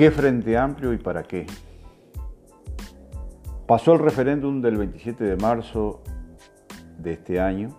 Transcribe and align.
¿Qué 0.00 0.10
Frente 0.10 0.56
Amplio 0.56 0.94
y 0.94 0.96
para 0.96 1.24
qué? 1.24 1.46
Pasó 3.66 3.92
el 3.92 3.98
referéndum 3.98 4.62
del 4.62 4.78
27 4.78 5.22
de 5.22 5.36
marzo 5.36 6.02
de 6.96 7.12
este 7.12 7.38
año. 7.38 7.76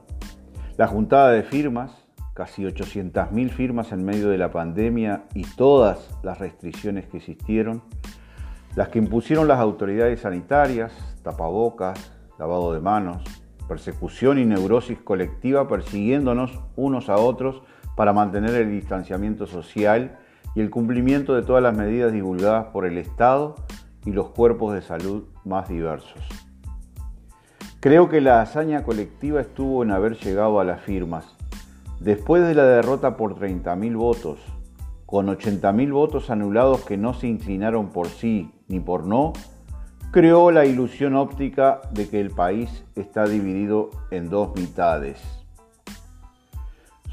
La 0.77 0.85
juntada 0.85 1.31
de 1.31 1.41
firmas, 1.41 2.07
casi 2.35 2.61
800.000 2.61 3.49
firmas 3.49 3.91
en 3.91 4.05
medio 4.05 4.29
de 4.29 4.37
la 4.37 4.51
pandemia 4.51 5.23
y 5.33 5.47
todas 5.55 6.15
las 6.21 6.37
restricciones 6.37 7.07
que 7.07 7.17
existieron, 7.17 7.81
las 8.75 8.89
que 8.89 8.99
impusieron 8.99 9.47
las 9.47 9.57
autoridades 9.57 10.19
sanitarias, 10.19 10.93
tapabocas, 11.23 12.11
lavado 12.37 12.71
de 12.71 12.81
manos, 12.81 13.23
persecución 13.67 14.37
y 14.37 14.45
neurosis 14.45 14.99
colectiva 14.99 15.67
persiguiéndonos 15.67 16.59
unos 16.75 17.09
a 17.09 17.15
otros 17.15 17.63
para 17.95 18.13
mantener 18.13 18.53
el 18.53 18.69
distanciamiento 18.69 19.47
social 19.47 20.19
y 20.55 20.61
el 20.61 20.69
cumplimiento 20.69 21.33
de 21.33 21.43
todas 21.43 21.63
las 21.63 21.75
medidas 21.75 22.11
divulgadas 22.11 22.67
por 22.67 22.85
el 22.85 22.97
Estado 22.97 23.55
y 24.05 24.11
los 24.11 24.29
cuerpos 24.29 24.73
de 24.73 24.81
salud 24.81 25.23
más 25.45 25.69
diversos. 25.69 26.21
Creo 27.79 28.09
que 28.09 28.21
la 28.21 28.41
hazaña 28.41 28.83
colectiva 28.83 29.41
estuvo 29.41 29.83
en 29.83 29.91
haber 29.91 30.17
llegado 30.17 30.59
a 30.59 30.63
las 30.63 30.81
firmas. 30.81 31.25
Después 31.99 32.43
de 32.43 32.53
la 32.53 32.63
derrota 32.63 33.17
por 33.17 33.35
30.000 33.35 33.95
votos, 33.95 34.39
con 35.05 35.27
80.000 35.27 35.91
votos 35.91 36.29
anulados 36.29 36.81
que 36.85 36.97
no 36.97 37.13
se 37.13 37.27
inclinaron 37.27 37.89
por 37.89 38.07
sí 38.07 38.51
ni 38.67 38.79
por 38.79 39.05
no, 39.05 39.33
creó 40.11 40.51
la 40.51 40.65
ilusión 40.65 41.15
óptica 41.15 41.81
de 41.91 42.07
que 42.07 42.19
el 42.19 42.31
país 42.31 42.83
está 42.95 43.25
dividido 43.25 43.89
en 44.11 44.29
dos 44.29 44.55
mitades. 44.55 45.19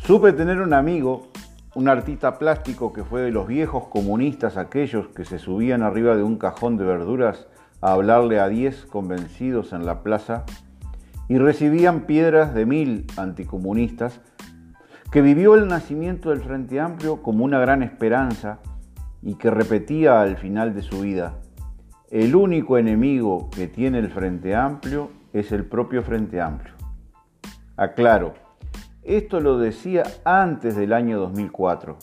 Supe 0.04 0.32
tener 0.32 0.60
un 0.60 0.74
amigo 0.74 1.27
un 1.78 1.86
artista 1.86 2.40
plástico 2.40 2.92
que 2.92 3.04
fue 3.04 3.20
de 3.20 3.30
los 3.30 3.46
viejos 3.46 3.86
comunistas, 3.86 4.56
aquellos 4.56 5.06
que 5.10 5.24
se 5.24 5.38
subían 5.38 5.84
arriba 5.84 6.16
de 6.16 6.24
un 6.24 6.36
cajón 6.36 6.76
de 6.76 6.84
verduras 6.84 7.46
a 7.80 7.92
hablarle 7.92 8.40
a 8.40 8.48
diez 8.48 8.84
convencidos 8.84 9.72
en 9.72 9.86
la 9.86 10.02
plaza 10.02 10.44
y 11.28 11.38
recibían 11.38 12.00
piedras 12.00 12.52
de 12.52 12.66
mil 12.66 13.06
anticomunistas, 13.16 14.20
que 15.12 15.22
vivió 15.22 15.54
el 15.54 15.68
nacimiento 15.68 16.30
del 16.30 16.40
Frente 16.40 16.80
Amplio 16.80 17.22
como 17.22 17.44
una 17.44 17.60
gran 17.60 17.84
esperanza 17.84 18.58
y 19.22 19.36
que 19.36 19.48
repetía 19.48 20.20
al 20.20 20.36
final 20.36 20.74
de 20.74 20.82
su 20.82 21.02
vida, 21.02 21.34
el 22.10 22.34
único 22.34 22.76
enemigo 22.76 23.50
que 23.50 23.68
tiene 23.68 24.00
el 24.00 24.10
Frente 24.10 24.56
Amplio 24.56 25.12
es 25.32 25.52
el 25.52 25.64
propio 25.64 26.02
Frente 26.02 26.40
Amplio. 26.40 26.74
Aclaro, 27.76 28.47
esto 29.16 29.40
lo 29.40 29.58
decía 29.58 30.02
antes 30.24 30.76
del 30.76 30.92
año 30.92 31.18
2004. 31.18 31.96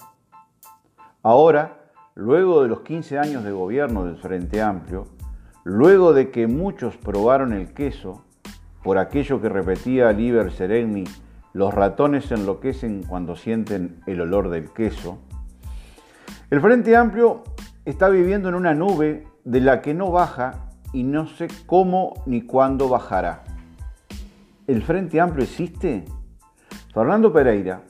Ahora, 1.21 1.91
luego 2.15 2.63
de 2.63 2.69
los 2.69 2.81
15 2.81 3.19
años 3.19 3.43
de 3.43 3.51
gobierno 3.51 4.05
del 4.05 4.17
Frente 4.17 4.61
Amplio, 4.61 5.05
luego 5.63 6.13
de 6.13 6.31
que 6.31 6.47
muchos 6.47 6.97
probaron 6.97 7.53
el 7.53 7.73
queso, 7.73 8.23
por 8.83 8.97
aquello 8.97 9.39
que 9.39 9.49
repetía 9.49 10.11
Liber 10.11 10.51
Sereni, 10.51 11.03
los 11.53 11.73
ratones 11.73 12.31
enloquecen 12.31 13.03
cuando 13.03 13.35
sienten 13.35 14.01
el 14.07 14.21
olor 14.21 14.49
del 14.49 14.71
queso, 14.71 15.19
el 16.49 16.59
Frente 16.59 16.95
Amplio 16.95 17.43
está 17.85 18.09
viviendo 18.09 18.49
en 18.49 18.55
una 18.55 18.73
nube 18.73 19.27
de 19.43 19.61
la 19.61 19.81
que 19.81 19.93
no 19.93 20.09
baja 20.09 20.69
y 20.91 21.03
no 21.03 21.27
sé 21.27 21.49
cómo 21.67 22.23
ni 22.25 22.41
cuándo 22.41 22.89
bajará. 22.89 23.43
¿El 24.65 24.81
Frente 24.81 25.21
Amplio 25.21 25.43
existe? 25.43 26.05
Fernando 26.95 27.33
Pereira, 27.33 27.81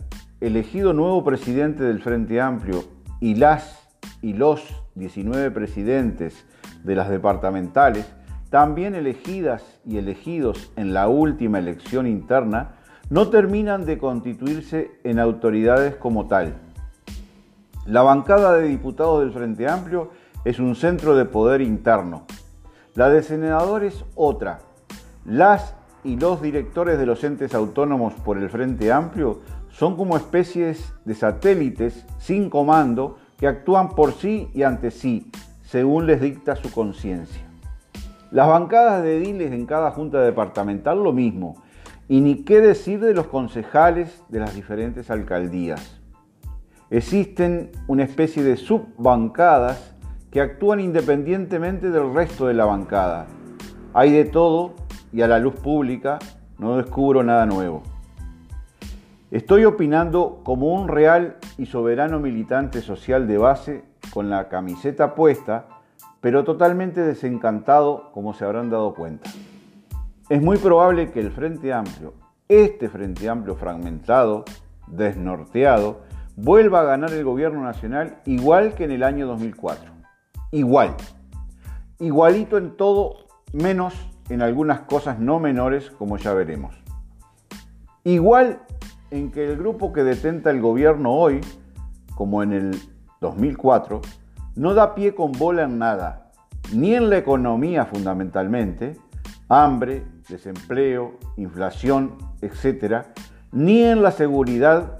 elegido 0.41 0.91
nuevo 0.91 1.23
presidente 1.23 1.83
del 1.83 2.01
Frente 2.01 2.41
Amplio, 2.41 2.85
y 3.19 3.35
las 3.35 3.87
y 4.23 4.33
los 4.33 4.63
19 4.95 5.51
presidentes 5.51 6.43
de 6.83 6.95
las 6.95 7.09
departamentales, 7.09 8.11
también 8.49 8.95
elegidas 8.95 9.79
y 9.85 9.99
elegidos 9.99 10.71
en 10.75 10.95
la 10.95 11.07
última 11.07 11.59
elección 11.59 12.07
interna, 12.07 12.77
no 13.11 13.29
terminan 13.29 13.85
de 13.85 13.99
constituirse 13.99 14.89
en 15.03 15.19
autoridades 15.19 15.93
como 15.97 16.25
tal. 16.25 16.55
La 17.85 18.01
bancada 18.01 18.57
de 18.57 18.67
diputados 18.67 19.19
del 19.19 19.33
Frente 19.33 19.69
Amplio 19.69 20.09
es 20.45 20.57
un 20.57 20.73
centro 20.73 21.15
de 21.15 21.25
poder 21.25 21.61
interno. 21.61 22.25
La 22.95 23.09
de 23.09 23.21
senadores 23.21 24.03
otra. 24.15 24.61
Las 25.25 25.75
y 26.05 26.15
los 26.17 26.41
directores 26.41 26.97
de 26.99 27.05
los 27.05 27.23
entes 27.23 27.53
autónomos 27.55 28.13
por 28.13 28.37
el 28.37 28.49
Frente 28.49 28.91
Amplio 28.91 29.41
son 29.69 29.97
como 29.97 30.15
especies 30.15 30.93
de 31.03 31.15
satélites 31.15 32.05
sin 32.19 32.49
comando 32.49 33.17
que 33.37 33.47
actúan 33.47 33.89
por 33.89 34.13
sí 34.13 34.49
y 34.53 34.63
ante 34.63 34.91
sí, 34.91 35.29
según 35.63 36.05
les 36.05 36.21
dicta 36.21 36.55
su 36.55 36.71
conciencia. 36.71 37.41
Las 38.31 38.47
bancadas 38.47 39.03
de 39.03 39.17
ediles 39.17 39.51
en 39.51 39.65
cada 39.65 39.91
junta 39.91 40.21
departamental 40.21 41.03
lo 41.03 41.11
mismo, 41.11 41.63
y 42.07 42.21
ni 42.21 42.43
qué 42.43 42.61
decir 42.61 42.99
de 42.99 43.13
los 43.13 43.27
concejales 43.27 44.21
de 44.29 44.39
las 44.39 44.53
diferentes 44.53 45.09
alcaldías. 45.09 45.99
Existen 46.91 47.71
una 47.87 48.03
especie 48.03 48.43
de 48.43 48.57
subbancadas 48.57 49.95
que 50.29 50.39
actúan 50.39 50.79
independientemente 50.79 51.89
del 51.89 52.13
resto 52.13 52.45
de 52.45 52.53
la 52.53 52.65
bancada. 52.65 53.25
Hay 53.93 54.11
de 54.11 54.25
todo 54.25 54.75
y 55.15 55.21
a 55.21 55.29
la 55.29 55.39
luz 55.39 55.55
pública 55.55 56.19
no 56.57 56.75
descubro 56.75 57.23
nada 57.23 57.45
nuevo. 57.45 57.83
Estoy 59.31 59.63
opinando 59.63 60.41
como 60.43 60.73
un 60.73 60.89
real 60.89 61.37
y 61.57 61.67
soberano 61.67 62.19
militante 62.19 62.81
social 62.81 63.25
de 63.25 63.37
base 63.37 63.85
con 64.13 64.29
la 64.29 64.49
camiseta 64.49 65.15
puesta, 65.15 65.67
pero 66.19 66.43
totalmente 66.43 66.99
desencantado 66.99 68.11
como 68.11 68.33
se 68.33 68.43
habrán 68.43 68.69
dado 68.69 68.93
cuenta. 68.93 69.29
Es 70.27 70.41
muy 70.41 70.57
probable 70.57 71.11
que 71.11 71.21
el 71.21 71.31
Frente 71.31 71.71
Amplio, 71.71 72.13
este 72.49 72.89
Frente 72.89 73.29
Amplio 73.29 73.55
fragmentado, 73.55 74.43
desnorteado, 74.87 76.01
vuelva 76.35 76.81
a 76.81 76.83
ganar 76.83 77.13
el 77.13 77.23
gobierno 77.23 77.63
nacional 77.63 78.17
igual 78.25 78.73
que 78.73 78.83
en 78.83 78.91
el 78.91 79.03
año 79.03 79.27
2004. 79.27 79.91
Igual. 80.51 80.93
Igualito 81.99 82.57
en 82.57 82.75
todo 82.75 83.27
menos 83.53 83.93
en 84.29 84.41
algunas 84.41 84.81
cosas 84.81 85.19
no 85.19 85.39
menores, 85.39 85.91
como 85.91 86.17
ya 86.17 86.33
veremos. 86.33 86.75
Igual 88.03 88.59
en 89.11 89.31
que 89.31 89.45
el 89.45 89.57
grupo 89.57 89.93
que 89.93 90.03
detenta 90.03 90.49
el 90.49 90.61
gobierno 90.61 91.13
hoy, 91.13 91.41
como 92.15 92.43
en 92.43 92.53
el 92.53 92.79
2004, 93.21 94.01
no 94.55 94.73
da 94.73 94.95
pie 94.95 95.15
con 95.15 95.31
bola 95.31 95.63
en 95.63 95.79
nada, 95.79 96.31
ni 96.73 96.95
en 96.95 97.09
la 97.09 97.17
economía 97.17 97.85
fundamentalmente, 97.85 98.97
hambre, 99.49 100.05
desempleo, 100.29 101.17
inflación, 101.37 102.17
etc., 102.41 103.05
ni 103.51 103.83
en 103.83 104.01
la 104.01 104.11
seguridad. 104.11 104.99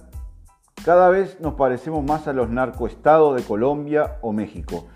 Cada 0.83 1.09
vez 1.09 1.39
nos 1.41 1.55
parecemos 1.55 2.03
más 2.03 2.27
a 2.27 2.33
los 2.33 2.49
narcoestados 2.49 3.35
de 3.35 3.43
Colombia 3.43 4.17
o 4.21 4.31
México 4.31 4.87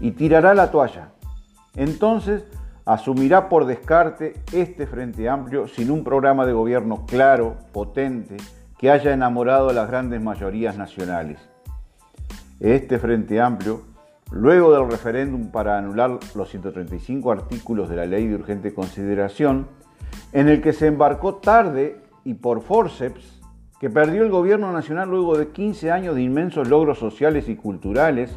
y 0.00 0.12
tirará 0.12 0.54
la 0.54 0.70
toalla. 0.70 1.10
Entonces, 1.74 2.44
asumirá 2.84 3.48
por 3.48 3.66
descarte 3.66 4.34
este 4.52 4.86
Frente 4.86 5.28
Amplio 5.28 5.68
sin 5.68 5.90
un 5.90 6.04
programa 6.04 6.46
de 6.46 6.52
gobierno 6.52 7.06
claro, 7.06 7.56
potente, 7.72 8.36
que 8.78 8.90
haya 8.90 9.12
enamorado 9.12 9.70
a 9.70 9.72
las 9.72 9.88
grandes 9.88 10.20
mayorías 10.20 10.76
nacionales. 10.76 11.38
Este 12.58 12.98
Frente 12.98 13.40
Amplio, 13.40 13.82
luego 14.30 14.72
del 14.72 14.90
referéndum 14.90 15.50
para 15.50 15.78
anular 15.78 16.18
los 16.34 16.48
135 16.48 17.30
artículos 17.30 17.88
de 17.88 17.96
la 17.96 18.06
Ley 18.06 18.26
de 18.26 18.34
Urgente 18.34 18.74
Consideración, 18.74 19.68
en 20.32 20.48
el 20.48 20.60
que 20.60 20.72
se 20.72 20.88
embarcó 20.88 21.36
tarde 21.36 22.00
y 22.24 22.34
por 22.34 22.62
forceps, 22.62 23.40
que 23.78 23.90
perdió 23.90 24.22
el 24.22 24.30
gobierno 24.30 24.72
nacional 24.72 25.08
luego 25.10 25.36
de 25.36 25.48
15 25.48 25.90
años 25.90 26.14
de 26.14 26.22
inmensos 26.22 26.68
logros 26.68 26.98
sociales 26.98 27.48
y 27.48 27.56
culturales, 27.56 28.36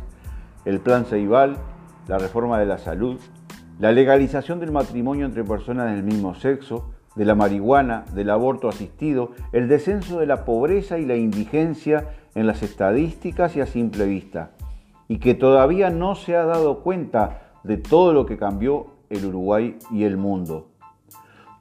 el 0.65 0.79
Plan 0.79 1.05
Ceibal, 1.05 1.57
la 2.07 2.17
reforma 2.17 2.59
de 2.59 2.65
la 2.65 2.77
salud, 2.77 3.19
la 3.79 3.91
legalización 3.91 4.59
del 4.59 4.71
matrimonio 4.71 5.25
entre 5.25 5.43
personas 5.43 5.91
del 5.91 6.03
mismo 6.03 6.33
sexo, 6.35 6.91
de 7.15 7.25
la 7.25 7.35
marihuana, 7.35 8.05
del 8.13 8.29
aborto 8.29 8.69
asistido, 8.69 9.31
el 9.51 9.67
descenso 9.67 10.19
de 10.19 10.25
la 10.25 10.45
pobreza 10.45 10.97
y 10.97 11.05
la 11.05 11.15
indigencia 11.15 12.09
en 12.35 12.47
las 12.47 12.63
estadísticas 12.63 13.55
y 13.55 13.61
a 13.61 13.65
simple 13.65 14.05
vista, 14.05 14.51
y 15.07 15.19
que 15.19 15.33
todavía 15.33 15.89
no 15.89 16.15
se 16.15 16.35
ha 16.35 16.45
dado 16.45 16.79
cuenta 16.79 17.41
de 17.63 17.77
todo 17.77 18.13
lo 18.13 18.25
que 18.25 18.37
cambió 18.37 18.87
el 19.09 19.25
Uruguay 19.25 19.77
y 19.91 20.03
el 20.03 20.17
mundo. 20.17 20.67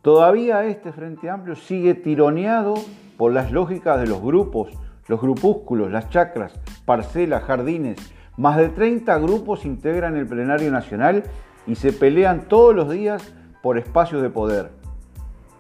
Todavía 0.03 0.65
este 0.65 0.93
Frente 0.93 1.31
Amplio 1.31 1.57
sigue 1.57 1.95
tironeado 1.95 2.75
por 3.17 3.33
las 3.33 3.53
lógicas 3.53 4.01
de 4.01 4.07
los 4.07 4.21
grupos, 4.21 4.71
los 5.09 5.21
grupúsculos, 5.21 5.91
las 5.91 6.11
chacras, 6.11 6.59
parcelas, 6.85 7.45
jardines. 7.45 7.99
Más 8.37 8.57
de 8.57 8.69
30 8.69 9.17
grupos 9.19 9.65
integran 9.65 10.17
el 10.17 10.27
plenario 10.27 10.71
nacional 10.71 11.25
y 11.67 11.75
se 11.77 11.93
pelean 11.93 12.49
todos 12.49 12.75
los 12.75 12.91
días 12.91 13.33
por 13.63 13.79
espacios 13.79 14.23
de 14.23 14.31
poder. 14.31 14.71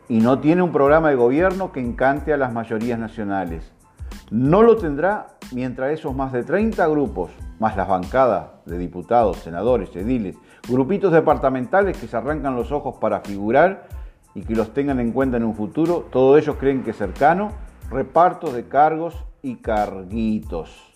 Y 0.09 0.21
no 0.21 0.39
tiene 0.39 0.63
un 0.63 0.73
programa 0.73 1.09
de 1.09 1.17
gobierno 1.17 1.73
que 1.73 1.81
encante 1.81 2.33
a 2.33 2.37
las 2.37 2.53
mayorías 2.53 2.99
nacionales. 2.99 3.73
No 4.31 4.63
lo 4.63 4.77
tendrá 4.77 5.29
mientras 5.53 5.93
esos 5.93 6.15
más 6.15 6.33
de 6.33 6.43
30 6.43 6.87
grupos, 6.89 7.31
más 7.59 7.77
las 7.77 7.89
bancadas 7.89 8.47
de 8.67 8.79
diputados, 8.79 9.39
senadores, 9.39 9.95
ediles, 9.97 10.37
grupitos 10.69 11.13
departamentales 11.13 11.97
que 11.97 12.07
se 12.07 12.17
arrancan 12.17 12.57
los 12.57 12.73
ojos 12.73 12.97
para 13.01 13.21
figurar 13.21 13.89
y 14.35 14.43
que 14.43 14.55
los 14.55 14.75
tengan 14.75 15.01
en 15.01 15.13
cuenta 15.13 15.37
en 15.37 15.45
un 15.45 15.55
futuro, 15.55 16.07
todos 16.11 16.41
ellos 16.43 16.57
creen 16.59 16.83
que 16.83 16.93
cercano, 16.93 17.53
reparto 17.91 18.53
de 18.53 18.67
cargos 18.67 19.15
y 19.43 19.57
carguitos. 19.57 20.93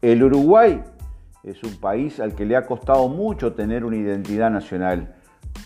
El 0.00 0.22
Uruguay 0.22 0.82
es 1.42 1.62
un 1.62 1.74
país 1.76 2.20
al 2.20 2.34
que 2.34 2.44
le 2.44 2.56
ha 2.56 2.66
costado 2.66 3.08
mucho 3.08 3.54
tener 3.54 3.84
una 3.84 3.96
identidad 3.96 4.50
nacional. 4.50 5.14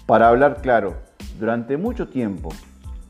Para 0.06 0.28
hablar 0.28 0.62
claro, 0.62 0.94
durante 1.38 1.76
mucho 1.76 2.08
tiempo, 2.08 2.50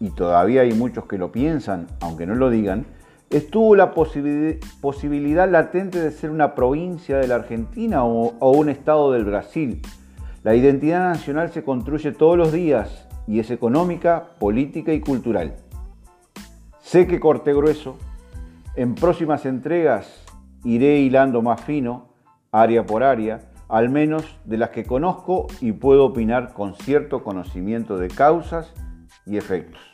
y 0.01 0.11
todavía 0.11 0.63
hay 0.63 0.73
muchos 0.73 1.07
que 1.07 1.19
lo 1.19 1.31
piensan, 1.31 1.87
aunque 2.01 2.27
no 2.27 2.35
lo 2.35 2.51
digan, 2.51 2.87
estuvo 3.31 3.75
la 3.77 3.93
posibilidad 3.93 5.51
latente 5.51 6.01
de 6.01 6.11
ser 6.11 6.31
una 6.31 6.55
provincia 6.55 7.19
de 7.19 7.29
la 7.29 7.37
Argentina 7.37 8.05
o, 8.05 8.51
un 8.51 8.69
estado 8.69 9.13
del 9.13 9.25
Brasil. 9.25 9.83
La 10.43 10.55
identidad 10.55 11.09
nacional 11.09 11.51
se 11.53 11.65
construye 11.65 12.13
todos 12.13 12.37
los 12.37 12.53
días 12.53 13.09
y 13.27 13.41
es 13.41 13.51
económica, 13.51 14.31
política 14.39 14.93
y 14.93 15.01
cultural. 15.01 15.55
Sé 16.81 17.07
que 17.07 17.21
corté 17.21 17.55
grueso. 17.55 17.97
En 18.77 18.95
próximas 18.95 19.47
entregas 19.47 20.25
iré 20.65 20.99
hilando 20.99 21.41
más 21.41 21.61
fino, 21.63 22.14
área 22.55 22.87
por 22.87 23.03
área, 23.03 23.41
al 23.69 23.89
menos 23.89 24.39
de 24.45 24.59
las 24.59 24.71
que 24.71 24.85
conozco 24.85 25.49
y 25.61 25.73
puedo 25.73 26.05
opinar 26.05 26.53
con 26.53 26.75
cierto 26.75 27.25
conocimiento 27.25 27.99
de 27.99 28.06
causas 28.09 28.73
y 29.27 29.37
efectos. 29.37 29.94